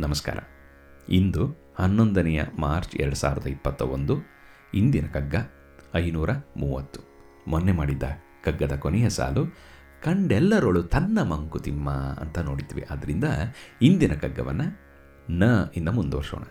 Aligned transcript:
ನಮಸ್ಕಾರ. 0.00 0.38
ಇಂದು 1.08 1.74
ಹನ್ನೊಂದನೆಯ 1.78 2.42
ಮಾರ್ಚ್ 2.58 2.96
ಎರಡು 2.96 3.16
ಸಾವಿರದ 3.16 3.46
ಇಪ್ಪತ್ತ 3.46 3.82
ಒಂದು, 3.82 4.16
ಇಂದಿನ 4.74 5.06
ಕಗ್ಗ 5.06 5.34
ಐನೂರ 5.94 6.30
ಮೂವತ್ತು. 6.56 7.00
ಮೊನ್ನೆ 7.48 7.72
ಮಾಡಿದ್ದ 7.72 8.02
ಕಗ್ಗದ 8.44 8.76
ಕೊನೆಯ 8.76 9.10
ಸಾಲು, 9.10 9.46
ಕಂಡೆಲ್ಲರೊಳು 10.04 10.82
ತನ್ನ 10.82 11.22
ಮಂಕುತಿಮ್ಮ 11.22 11.90
ಅಂತ 11.90 12.38
ನೋಡಿದ್ವಿ. 12.38 12.84
ಆದ್ದರಿಂದ 12.90 13.24
ಇಂದಿನ 13.82 14.14
ಕಗ್ಗವನ್ನು 14.14 14.80
ನ 15.30 15.42
ಇಂದ 15.76 15.88
ಮುಂದುವರ್ಸೋಣ. 15.88 16.42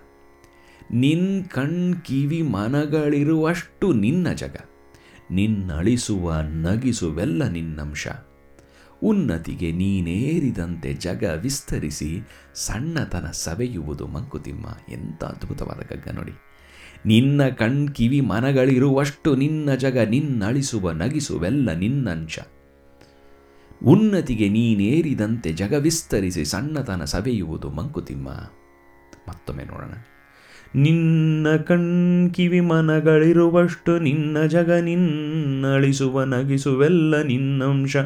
ನಿನ್ 0.91 1.45
ಕಣ್ 1.45 1.93
ಕಿವಿ 2.01 2.41
ಮನಗಳಿರುವಷ್ಟು 2.41 3.93
ನಿನ್ನ 3.93 4.31
ಜಗ, 4.31 4.55
ನಿನ್ನಳಿಸುವ 5.31 6.35
ನಗಿಸುವೆಲ್ಲ 6.41 7.47
ನಿನ್ನಂಶ. 7.47 8.07
ಉನ್ನತಿಗೆ 9.03 9.71
ನೀನೇರಿದಂತೆ 9.71 10.93
ಜಗ 10.93 11.23
ವಿಸ್ತರಿಸಿ 11.41 12.19
ಸಣ್ಣತನ 12.55 13.25
ಸವೆಯುವುದು 13.31 14.07
ಮಂಕುತಿಮ್ಮ. 14.07 14.65
ಎಂಥ 14.89 15.23
ಅದ್ಭುತವಾದ 15.23 15.79
ಕಗ್ಗ 15.79 16.09
ನೋಡಿ. 16.09 16.31
ನಿನ್ನ 17.05 17.47
ಕಣ್ 17.47 17.87
ಕಿವಿ 17.87 18.21
ಮನಗಳಿರುವಷ್ಟು 18.21 19.35
ನಿನ್ನ 19.35 19.75
ಜಗ 19.75 19.97
ನಿನ್ನಳಿಸುವ 19.97 20.91
ನಗಿಸುವೆಲ್ಲ 20.91 21.71
ನಿನ್ನಂಶ. 21.71 22.39
ಉನ್ನತಿಗೆ 23.85 24.49
ನೀನೇರಿದಂತೆ 24.49 25.53
ಜಗ 25.53 25.73
ವಿಸ್ತರಿಸಿ 25.73 26.45
ಸಣ್ಣತನ 26.45 27.03
ಸವೆಯುವುದು 27.03 27.69
ಮಂಕುತಿಮ್ಮ. 27.69 28.29
ಮತ್ತೊಮ್ಮೆ 29.29 29.63
ನೋಡೋಣ. 29.63 29.93
ನಿನ್ನ 30.75 31.47
ಕಣ್ 31.57 32.29
ಕಿವಿ 32.33 32.59
ಮನಗಳಿರುವಷ್ಟು 32.59 33.99
ನಿನ್ನ 33.99 34.45
ಜಗ 34.45 34.71
ನಿನ್ನಳಿಸುವ 34.71 36.23
ನಗಿಸುವೆಲ್ಲ 36.23 37.21
ನಿನ್ನಂಶ. 37.21 37.97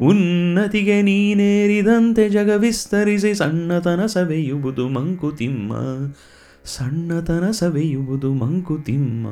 ಉನ್ನತಿಗೆ 0.00 1.02
ನೀನೇರಿದಂತೆ 1.02 2.28
ಜಗ 2.28 2.50
ವಿಸ್ತರಿಸಿ 2.56 3.34
ಸಣ್ಣತನ 3.34 4.06
ಸವೆಯುವುದು 4.06 4.88
ಮಂಕುತಿಮ್ಮ. 4.88 5.72
ಸಣ್ಣತನ 6.64 7.50
ಸವೆಯುವುದು 7.50 8.34
ಮಂಕುತಿಮ್ಮ. 8.34 9.26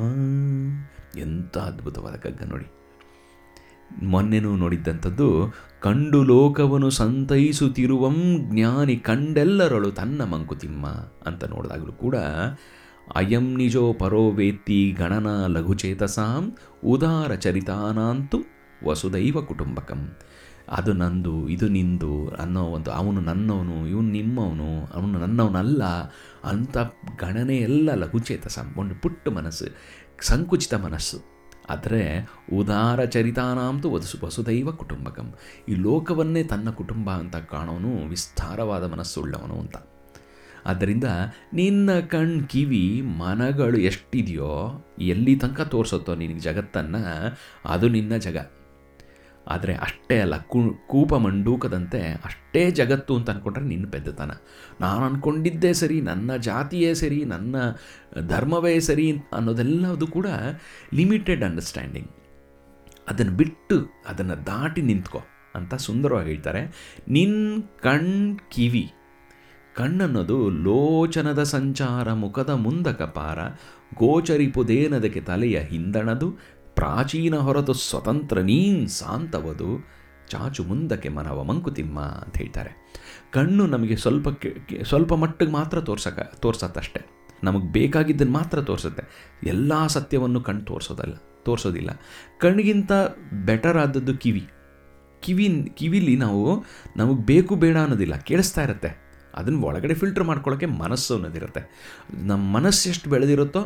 ಎಂಥ 1.19 1.57
ಅದ್ಭುತವಾದ 1.57 2.13
ಕಗ್ಗ 2.13 2.43
ನೋಡಿ. 2.49 2.65
ಮೊನ್ನೆನೂ 4.03 4.55
ನೋಡಿದ್ದಂಥದ್ದು 4.55 5.53
ಕಂಡು 5.81 6.23
ಲೋಕವನ್ನು 6.23 6.89
ಸಂತೈಸುತ್ತಿರುವಂ 6.89 8.37
ಜ್ಞಾನಿ 8.51 8.95
ಕಂಡೆಲ್ಲರಳು 8.95 9.91
ತನ್ನ 9.91 10.23
ಮಂಕುತಿಮ್ಮ 10.23 10.87
ಅಂತ 11.25 11.43
ನೋಡಿದಾಗಲೂ 11.43 11.91
ಕೂಡ 11.91 12.15
ಅಯಂ 13.15 13.57
ನಿಜೋ 13.57 13.93
ಪರೋ 13.93 14.31
ವೇತ್ತಿ 14.31 14.95
ಗಣನ 14.99 15.45
ಲಘುಚೇತಸಾಂ 15.47 16.55
ಉದಾರ 16.85 17.35
ಚರಿತಾನಾಂತು 17.35 18.37
ವಸುದೈವ 18.85 19.41
ಕುಟುಂಬಕಂ. 19.41 20.09
ಅದು 20.69 20.93
ನಂದು, 20.93 21.49
ಇದು 21.49 21.67
ನಿಂದು 21.67 22.29
ಅನ್ನೋ 22.29 22.63
ಒಂದು, 22.63 22.91
ಅವನು 22.91 23.21
ನನ್ನವನು, 23.21 23.87
ಇವನು 23.87 24.09
ನಿಮ್ಮವನು, 24.09 24.85
ಅವನು 24.85 25.19
ನನ್ನವನಲ್ಲ 25.19 25.83
ಅಂಥ 26.43 26.77
ಗಣನೆ 27.19 27.57
ಎಲ್ಲ 27.57 27.93
ಲಘುಚೇತಸ 27.93 28.59
ಒಂದು 28.77 28.95
ಪುಟ್ಟ 28.95 29.29
ಮನಸ್ಸು, 29.29 29.65
ಸಂಕುಚಿತ 30.21 30.73
ಮನಸ್ಸು. 30.73 31.33
ಆದರೆ 31.69 32.29
ಉದಾರ 32.53 33.03
ಚರಿತಾನಾಂತು 33.03 33.91
ವಸು 33.91 34.25
ವಸುದೈವ 34.25 34.71
ಕುಟುಂಬಕಂ. 34.71 35.33
ಈ 35.69 35.75
ಲೋಕವನ್ನೇ 35.75 36.43
ತನ್ನ 36.43 36.69
ಕುಟುಂಬ 36.69 37.11
ಅಂತ 37.11 37.35
ಕಾಣೋನು, 37.35 38.09
ವಿಸ್ತಾರವಾದ 38.09 38.91
ಮನಸ್ಸುಳ್ಳವನು 38.91 39.59
ಅಂತ. 39.59 39.77
ಆದ್ದರಿಂದ 40.65 41.03
ನಿನ್ನ 41.53 41.99
ಕಣ್ 41.99 42.43
ಕಿವಿ 42.43 43.01
ಮನಗಳು 43.01 43.77
ಎಷ್ಟಿದೆಯೋ, 43.77 44.85
ಎಲ್ಲಿ 44.99 45.35
ತನಕ 45.35 45.61
ತೋರಿಸುತ್ತೋ 45.61 46.15
ನಿನಗೆ 46.15 46.39
ಜಗತ್ತನ್ನು, 46.39 47.37
ಅದು 47.65 47.89
ನಿನ್ನ 47.89 48.15
ಜಗ. 48.15 48.37
ಆದರೆ 49.47 49.75
ಅಷ್ಟೇ 49.75 50.19
ಅಲ್ಲ, 50.19 50.37
ಕು, 50.37 50.63
ಕೂಪ 50.87 51.13
ಮಂಡೂಕದಂತೆ 51.13 52.13
ಅಷ್ಟೇ 52.25 52.71
ಜಗತ್ತು 52.71 53.15
ಅಂತ 53.15 53.29
ಅಂದ್ಕೊಂಡ್ರೆ 53.29 53.65
ನಿನ್ನ 53.65 53.89
ಪೆದ್ದತನ. 53.91 54.31
ನಾನು 54.81 55.05
ಅಂದ್ಕೊಂಡಿದ್ದೇ 55.05 55.73
ಸರಿ, 55.73 56.01
ನನ್ನ 56.01 56.35
ಜಾತಿಯೇ 56.35 56.93
ಸರಿ, 56.93 57.25
ನನ್ನ 57.25 57.55
ಧರ್ಮವೇ 58.27 58.79
ಸರಿ 58.79 59.17
ಅನ್ನೋದೆಲ್ಲದು 59.33 60.07
ಕೂಡ 60.07 60.27
ಲಿಮಿಟೆಡ್ 60.93 61.43
ಅಂಡರ್ಸ್ಟ್ಯಾಂಡಿಂಗ್ 61.43 62.09
ಅದನ್ನು 63.09 63.31
ಬಿಟ್ಟು 63.31 63.87
ಅದನ್ನು 64.07 64.45
ದಾಟಿ 64.45 64.81
ನಿಂತ್ಕೊ 64.81 65.19
ಅಂತ 65.55 65.75
ಸುಂದರವಾಗಿ 65.75 66.29
ಹೇಳ್ತಾರೆ. 66.29 66.93
ನಿನ್ನ 67.07 67.61
ಕಣ್ 67.81 68.39
ಕಿವಿ. 68.51 68.91
ಕಣ್ಣನ್ನೋದು 69.75 70.49
ಲೋಚನದ 70.49 71.43
ಸಂಚಾರ, 71.43 72.13
ಮುಖದ 72.13 72.49
ಮುಂದಕ 72.49 73.01
ಪಾರ, 73.01 73.39
ಗೋಚರಿಪುದೇನದಕ್ಕೆ 73.95 75.21
ತಲೆಯ 75.21 75.59
ಹಿಂದಣದು 75.59 76.35
ಪ್ರಾಚೀನ 76.83 77.35
ಹೊರತು 77.37 77.73
ಸ್ವತಂತ್ರ 77.73 78.39
ನೀನ್ 78.39 78.87
ಸಾಂತವದು. 78.87 79.67
ಚಾಚು 80.29 80.63
ಮುಂದಕ್ಕೆ 80.63 81.09
ಮನವ 81.09 81.43
ಮಂಕುತಿಮ್ಮ 81.43 81.99
ಅಂತ 81.99 82.37
ಹೇಳ್ತಾರೆ. 82.37 82.71
ಕಣ್ಣು 83.33 83.67
ನಮಗೆ 83.67 83.95
ಸ್ವಲ್ಪ 83.95 84.27
ಸ್ವಲ್ಪ 84.83 85.13
ಮಟ್ಟಿಗೆ 85.13 85.51
ಮಾತ್ರ 85.51 85.81
ತೋರ್ಸಕ, 85.81 86.17
ತೋರ್ಸತ್ತಷ್ಟೆ. 86.39 87.01
ನಮಗೆ 87.43 87.71
ಬೇಕಾಗಿದ್ದನ್ನು 87.71 88.33
ಮಾತ್ರ 88.33 88.61
ತೋರಿಸುತ್ತೆ. 88.61 89.03
ಎಲ್ಲ 89.43 89.87
ಸತ್ಯವನ್ನು 89.87 90.41
ಕಣ್ಣು 90.41 90.61
ತೋರಿಸೋದಲ್ಲ, 90.61 91.15
ತೋರಿಸೋದಿಲ್ಲ. 91.43 91.91
ಕಣ್ಣಿಗಿಂತ 92.39 92.91
ಬೆಟರ್ 93.45 93.77
ಆದದ್ದು 93.77 94.17
ಕಿವಿ. 94.17 94.43
ಕಿವಿ, 95.21 95.47
ಕಿವಿಲಿ 95.75 96.15
ನಾವು 96.15 96.65
ನಮಗೆ 96.97 97.25
ಬೇಕು 97.25 97.55
ಬೇಡ 97.55 97.77
ಅನ್ನೋದಿಲ್ಲ, 97.77 98.15
ಕೇಳಿಸ್ತಾ 98.15 98.63
ಇರುತ್ತೆ. 98.63 98.91
ಅದನ್ನು 99.35 99.61
ಒಳಗಡೆ 99.61 99.93
ಫಿಲ್ಟರ್ 99.93 100.23
ಮಾಡ್ಕೊಳ್ಳೋಕ್ಕೆ 100.23 100.65
ಮನಸ್ಸು 100.65 101.15
ಅನ್ನೋದಿರುತ್ತೆ. 101.15 101.61
ನಮ್ಮ 102.23 102.43
ಮನಸ್ಸು 102.57 102.89
ಎಷ್ಟು 102.89 103.09
ಬೆಳೆದಿರುತ್ತೋ 103.09 103.63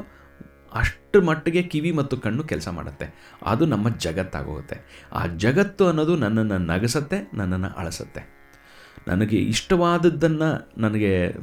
ಅಷ್ಟು 0.74 1.22
ಮಟ್ಟಿಗೆ 1.22 1.64
ಕಿವಿ 1.64 1.92
ಮತ್ತು 1.92 2.18
ಕಣ್ಣು 2.18 2.44
ಕೆಲಸ 2.44 2.68
ಮಾಡುತ್ತೆ. 2.68 3.36
ಅದು 3.46 3.66
ನಮ್ಮ 3.66 3.90
ಜಗತ್ತಾಗೋಗುತ್ತೆ. 3.90 5.08
ಆ 5.14 5.26
ಜಗತ್ತು 5.26 5.88
ಅನ್ನೋದು 5.88 6.16
ನನ್ನನ್ನು 6.16 6.58
ನಗಸತ್ತೆ, 6.58 7.32
ನನ್ನನ್ನು 7.34 7.68
ಅಳಸತ್ತೆ. 7.68 8.38
ನನಗೆ 9.08 9.36
ಇಷ್ಟವಾದದ್ದನ್ನು 9.36 10.80
ನನಗೆ 10.82 11.34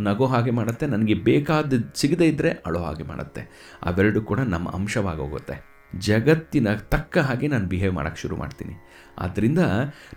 ನಗೋ 0.00 0.26
ಹಾಗೆ 0.26 0.50
ಮಾಡುತ್ತೆ, 0.50 0.86
ನನಗೆ 0.86 1.14
ಬೇಕಾದದ್ದು 1.14 2.00
ಸಿಗದೇ 2.00 2.26
ಇದ್ದರೆ 2.28 2.50
ಅಳೋ 2.50 2.82
ಹಾಗೆ 2.82 3.02
ಮಾಡುತ್ತೆ. 3.02 3.72
ಅವೆರಡು 3.82 4.20
ಕೂಡ 4.20 4.40
ನಮ್ಮ 4.40 4.70
ಅಂಶವಾಗೋಗುತ್ತೆ. 4.70 5.72
ಜಗತ್ತಿನ 5.98 6.74
ತಕ್ಕ 6.74 7.18
ಹಾಗೆ 7.18 7.48
ನಾನು 7.48 7.66
ಬಿಹೇವ್ 7.66 7.94
ಮಾಡೋಕ್ಕೆ 7.94 8.20
ಶುರು 8.22 8.36
ಮಾಡ್ತೀನಿ. 8.36 8.74
ಆದ್ದರಿಂದ 9.18 9.58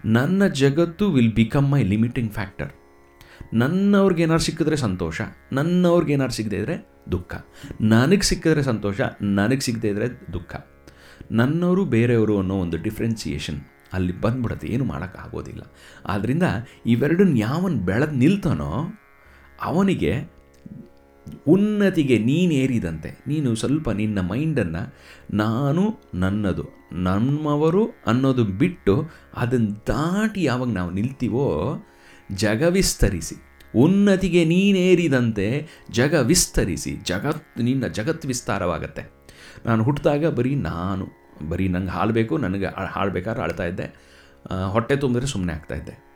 ನನ್ನ 0.05 0.47
ಜಗತ್ತು 0.47 1.11
will 1.11 1.33
become 1.33 1.71
my 1.71 1.83
limiting 1.83 2.33
factor 2.33 2.84
ನನ್ನವ್ರಿಗೆ 3.53 4.23
ಏನಾರು 4.23 4.39
ಸಿಕ್ಕಿದ್ರೆ 4.39 4.77
ಸಂತೋಷ, 4.77 5.21
ನನ್ನವ್ರಿಗೆ 5.53 6.13
ಏನಾರು 6.13 6.31
ಸಿಗದೇ 6.31 6.55
ಇದ್ದರೆ 6.55 6.89
ದುಃಖ. 7.11 7.35
ನನಗೆ 7.81 8.21
ಸಿಕ್ಕಿದ್ರೆ 8.21 8.63
ಸಂತೋಷ, 8.63 9.01
ನನಗೆ 9.21 9.59
ಸಿಗದೇ 9.59 9.87
ಇದ್ದರೆ 9.87 10.33
ದುಃಖ. 10.33 10.55
ನನ್ನವರು 11.31 11.85
ಬೇರೆಯವರು 11.85 12.39
ಅನ್ನೋ 12.39 12.55
ಒಂದು 12.55 12.77
ಡಿಫ್ರೆನ್ಸಿಯೇಷನ್ 12.77 13.61
ಅಲ್ಲಿ 13.93 14.21
ಬಂದ್ಬಿಡುತ್ತೆ. 14.21 14.67
ಏನು 14.67 14.85
ಮಾಡೋಕ್ಕಾಗೋದಿಲ್ಲ. 14.85 15.61
ಆದ್ದರಿಂದ 16.05 16.43
ಇವೆರಡನ್ನ 16.85 17.37
ಯಾವನು 17.37 17.77
ಬೆಳೆದು 17.77 18.11
ನಿಲ್ತಾನೋ 18.11 18.99
ಅವನಿಗೆ 19.61 20.35
ಉನ್ನತಿಗೆ 21.47 22.17
ನೀನೇರಿದಂತೆ 22.17 23.23
ನೀನು 23.27 23.55
ಸ್ವಲ್ಪ 23.55 23.89
ನಿನ್ನ 23.89 24.19
ಮೈಂಡನ್ನು 24.19 24.93
ನಾನು 25.35 25.95
ನನ್ನದು 26.13 26.63
ನಮ್ಮವರು 26.91 27.87
ಅನ್ನೋದು 28.05 28.43
ಬಿಟ್ಟು 28.43 29.09
ಅದನ್ನು 29.33 29.87
ದಾಟಿ 29.87 30.43
ಯಾವಾಗ 30.43 30.69
ನಾವು 30.69 30.91
ನಿಲ್ತೀವೋ 30.91 31.77
ಜಗ 32.31 32.63
ವಿಸ್ತರಿಸಿ 32.63 33.35
ಉನ್ನತಿಗೆ 33.75 34.45
ನೀನೇರಿದಂತೆ 34.45 35.67
ಜಗ 35.91 36.13
ವಿಸ್ತರಿಸಿ 36.13 36.95
ಜಗತ್, 36.95 37.61
ನಿನ್ನ 37.61 37.87
ಜಗತ್ 37.87 38.25
ವಿಸ್ತಾರವಾಗತ್ತೆ. 38.25 39.03
ನಾನು 39.65 39.83
ಹುಟ್ಟಿದಾಗ 39.83 40.25
ಬರೀ 40.25 40.55
ನಾನು. 40.55 41.07
ಬರೀ 41.49 41.67
ನಂಗೆ 41.67 41.89
ಹಾಲು 41.89 42.13
ಬೇಕು, 42.13 42.37
ನನಗೆ 42.37 42.65
ಹಾಳು 42.65 43.11
ಬೇಕಾದ್ರೆ 43.11 43.43
ಆಳ್ತಾ 43.43 43.65
ಇದ್ದೆ. 43.65 43.87
ಹೊಟ್ಟೆ 44.71 44.95
ತುಂಬಿದ್ರೆ 44.95 45.27
ಸುಮ್ಮನೆ 45.27 45.53
ಆಗ್ತಾಯಿದ್ದೆ 45.53 46.14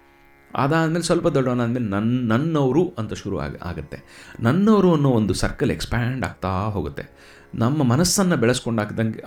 ಅದಾದಮೇಲೆ 0.56 1.04
ಸ್ವಲ್ಪ 1.04 1.28
ದೊಡ್ಡವನಾದಮೇಲೆ 1.28 1.86
ನನ್ನ 1.86 2.32
ನನ್ನವರು 2.34 2.96
ಅಂತ 2.98 3.14
ಶುರು 3.14 3.40
ಆಗ, 3.40 3.56
ಆಗುತ್ತೆ. 3.64 4.30
ನನ್ನವರು 4.40 4.94
ಅನ್ನೋ 4.94 5.10
ಒಂದು 5.10 5.34
ಸರ್ಕಲ್ 5.34 5.72
ಎಕ್ಸ್ಪ್ಯಾಂಡ್ 5.72 6.26
ಆಗ್ತಾ 6.26 6.48
ಹೋಗುತ್ತೆ. 6.48 7.30
ನಮ್ಮ 7.56 7.84
ಮನಸ್ಸನ್ನು 7.84 8.38
ಬೆಳೆಸ್ಕೊಂಡಾಗ್ದಂಗೆ 8.38 9.24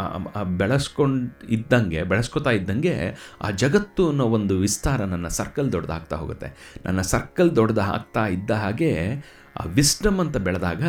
ಬೆಳೆಸ್ಕೊಂಡು 0.58 1.46
ಇದ್ದಂಗೆ, 1.48 2.02
ಬೆಳೆಸ್ಕೊತಾ 2.02 2.50
ಇದ್ದಂಗೆ 2.50 3.14
ಆ 3.40 3.50
ಜಗತ್ತು 3.50 4.08
ಅನ್ನೋ 4.08 4.24
ಒಂದು 4.24 4.58
ವಿಸ್ತಾರ 4.58 5.04
ನನ್ನ 5.04 5.28
ಸರ್ಕಲ್ 5.28 5.72
ದೊಡ್ಡದಾಗ್ತಾ 5.72 6.16
ಹೋಗುತ್ತೆ. 6.16 6.78
ನನ್ನ 6.84 7.00
ಸರ್ಕಲ್ 7.00 7.56
ದೊಡ್ಡದಾಗ್ತಾ 7.56 8.26
ಇದ್ದ 8.26 8.50
ಹಾಗೆ 8.50 9.14
ಆ 9.60 9.64
ವಿಸ್ಟಮ್ 9.66 10.20
ಅಂತ 10.20 10.36
ಬೆಳೆದಾಗ 10.36 10.82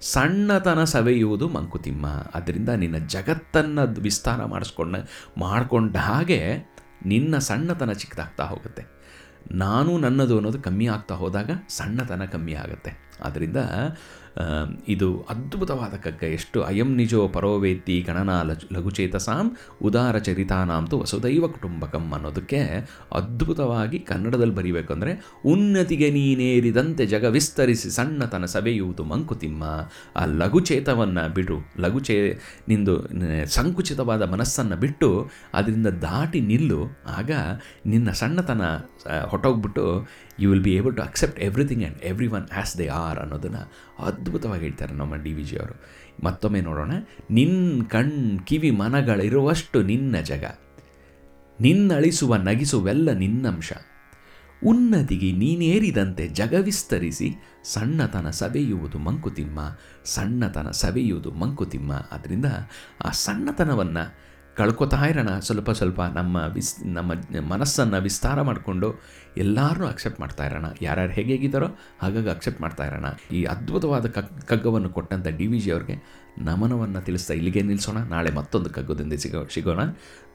ಸಣ್ಣತನ 0.00 0.84
ಸವೆಯುವುದು 0.84 1.48
ಮಂಕುತಿಮ್ಮ. 1.48 2.06
ಅದರಿಂದ 2.06 2.68
ನಿನ್ನ 2.68 2.96
ಜಗತ್ತನ್ನು 3.06 4.00
ವಿಸ್ತಾರ 4.00 4.44
ಮಾಡಿಸ್ಕೊಂಡು, 4.44 4.98
ಮಾಡಿಕೊಂಡ 5.40 5.96
ಹಾಗೆ 5.96 6.72
ನಿನ್ನ 7.06 7.38
ಸಣ್ಣತನ 7.38 7.92
ಚಿಕ್ಕದಾಗ್ತಾ 7.92 8.44
ಹೋಗುತ್ತೆ. 8.44 9.01
ನಾನು 9.50 9.98
ನನ್ನದು 9.98 10.36
ಅನ್ನೋದು 10.36 10.62
ಕಮ್ಮಿ 10.62 10.86
ಆಗ್ತಾ 10.86 11.14
ಹೋದಾಗ 11.14 11.50
ಸಣ್ಣತನ 11.68 12.24
ಕಮ್ಮಿ 12.24 12.54
ಆಗುತ್ತೆ. 12.54 12.92
ಆದ್ದರಿಂದ 13.24 13.56
ಇದು 14.94 15.08
ಅದ್ಭುತವಾದ 15.32 15.94
ಕಗ್ಗ. 16.04 16.22
ಎಷ್ಟು 16.36 16.58
ಅಯಂ 16.68 16.90
ನಿಜೋ 17.00 17.20
ಪರೋವೇತಿ 17.34 17.96
ಗಣನಾ 18.08 18.36
ಲಜು 18.48 18.66
ಲಘುಚೇತಸಾಂ 18.74 19.46
ಉದಾರ 19.88 20.14
ಚರಿತಾನಾಂತು 20.26 20.98
ವಸುದೈವ 21.02 21.48
ಕುಟುಂಬಕಂ 21.56 22.06
ಅನ್ನೋದಕ್ಕೆ 22.16 22.60
ಅದ್ಭುತವಾಗಿ 23.18 24.00
ಕನ್ನಡದಲ್ಲಿ 24.10 24.56
ಬರೀಬೇಕು 24.58 24.92
ಅಂದರೆ 24.96 25.14
ಉನ್ನತಿಗೆ 25.52 26.08
ನೀನೇರಿದಂತೆ 26.16 27.06
ಜಗ 27.14 27.24
ವಿಸ್ತರಿಸಿ 27.36 27.90
ಸಣ್ಣತನ 27.98 28.44
ಸವೆಯುವುದು 28.54 29.04
ಮಂಕುತಿಮ್ಮ. 29.12 29.64
ಆ 30.20 30.24
ಲಘುಚೇತವನ್ನು 30.40 31.24
ಬಿಡು, 31.36 31.58
ಲಘುಚೇ 31.84 32.18
ನಿಂದು 32.72 32.96
ಸಂಕುಚಿತವಾದ 33.58 34.22
ಮನಸ್ಸನ್ನು 34.34 34.78
ಬಿಟ್ಟು 34.84 35.10
ಅದರಿಂದ 35.60 35.88
ದಾಟಿ 36.06 36.42
ನಿಲ್ಲು. 36.52 36.82
ಆಗ 37.18 37.30
ನಿನ್ನ 37.92 38.10
ಸಣ್ಣತನ 38.22 38.62
ಹೊಟ್ಟೋಗ್ಬಿಟ್ಟು 39.32 39.86
you 40.42 40.48
will 40.50 40.64
be 40.66 40.72
able 40.78 40.94
to 40.98 41.02
accept 41.08 41.38
everything 41.46 41.82
and 41.84 41.98
everyone 42.36 42.46
as 42.52 42.72
they 42.78 42.86
are 43.00 43.18
ಅನ್ನೋದನ್ನು 43.22 43.62
ಅದ್ಭುತವಾಗಿ 44.22 44.62
ಹೇಳ್ತಾರೆ 44.62 44.94
ನಮ್ಮ 44.94 45.16
ಡಿ 45.16 45.32
ವಿ 45.32 45.42
ಜಿ 45.42 45.56
ಅವರು. 45.56 45.80
ಮತ್ತೊಮ್ಮೆ 46.24 46.60
ನೋಡೋಣ. 46.60 46.92
ನಿನ್ನ 47.30 47.82
ಕಣ್ 47.82 48.38
ಕಿವಿ 48.46 48.70
ಮನಗಳಿರುವಷ್ಟು 48.70 49.82
ನಿನ್ನ 49.82 50.16
ಜಗ. 50.16 50.44
ನಿನ್ನಳಿಸುವ 51.60 52.36
ನಗಿಸುವೆಲ್ಲ 52.36 53.10
ನಿನ್ನಂಶ. 53.10 53.72
ಉನ್ನತಿಗೆ 54.66 55.32
ನೀನೇರಿದಂತೆ 55.32 56.28
ಜಗವಿಸ್ತರಿಸಿ 56.28 57.34
ಸಣ್ಣತನ 57.64 58.30
ಸವೆಯುವುದು 58.30 58.98
ಮಂಕುತಿಮ್ಮ. 58.98 59.76
ಸಣ್ಣತನ 60.04 60.70
ಸವೆಯುವುದು 60.70 61.30
ಮಂಕುತಿಮ್ಮ. 61.30 61.92
ಅದರಿಂದ 61.92 62.46
ಆ 63.04 63.10
ಸಣ್ಣತನವನ್ನು 63.10 64.18
ಕಳ್ಕೊತಾ 64.56 65.06
ಇರೋಣ. 65.06 65.38
ಸ್ವಲ್ಪ 65.38 65.70
ಸ್ವಲ್ಪ 65.70 66.00
ನಮ್ಮ 66.00 66.36
ವಿಸ್, 66.36 66.86
ನಮ್ಮ 66.86 67.12
ಮನಸ್ಸನ್ನು 67.48 68.02
ವಿಸ್ತಾರ 68.02 68.42
ಮಾಡಿಕೊಂಡು 68.42 68.94
ಎಲ್ಲರೂ 69.36 69.86
ಅಕ್ಸೆಪ್ಟ್ 69.86 70.20
ಮಾಡ್ತಾ 70.20 70.46
ಇರೋಣ. 70.46 70.64
ಯಾರ್ಯಾರು 70.82 71.12
ಹೇಗೇಗಿದ್ದಾರೋ 71.12 71.66
ಹಾಗಾಗಿ 72.02 72.30
ಅಕ್ಸೆಪ್ಟ್ 72.30 72.60
ಮಾಡ್ತಾ 72.60 72.86
ಇರೋಣ. 72.86 73.04
ಈ 73.32 73.44
ಅದ್ಭುತವಾದ 73.44 74.06
ಕಗ್, 74.06 74.40
ಕಗ್ಗವನ್ನು 74.40 74.90
ಕೊಟ್ಟಂಥ 74.90 75.26
ಡಿ 75.26 75.46
ವಿ 75.46 75.60
ಜಿ 75.60 75.70
ಅವ್ರಿಗೆ 75.70 75.96
ನಮನವನ್ನು 76.38 77.00
ತಿಳಿಸ್ತಾ 77.00 77.34
ಇಲ್ಲಿಗೆ 77.34 77.62
ನಿಲ್ಲಿಸೋಣ 77.62 77.98
ನಾಳೆ 77.98 78.30
ಮತ್ತೊಂದು 78.30 78.70
ಕಗ್ಗದಿಂದ 78.70 79.12
ಸಿಗೋ, 79.12 79.48
ಸಿಗೋಣ. 79.54 79.80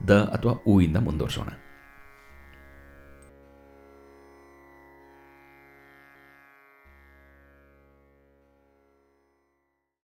ದ 0.07 0.11
ಅಥವಾ 0.11 0.53
ಹೂವಿಂದ 0.53 0.97
ಮುಂದುವರ್ಸೋಣ. 0.97 1.49